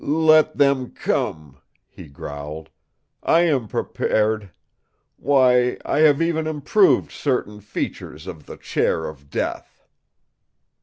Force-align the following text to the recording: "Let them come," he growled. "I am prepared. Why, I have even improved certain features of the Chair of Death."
"Let 0.03 0.57
them 0.57 0.89
come," 0.93 1.59
he 1.87 2.07
growled. 2.07 2.71
"I 3.21 3.41
am 3.41 3.67
prepared. 3.67 4.49
Why, 5.17 5.77
I 5.85 5.99
have 5.99 6.23
even 6.23 6.47
improved 6.47 7.11
certain 7.11 7.59
features 7.61 8.25
of 8.25 8.47
the 8.47 8.57
Chair 8.57 9.05
of 9.05 9.29
Death." 9.29 9.79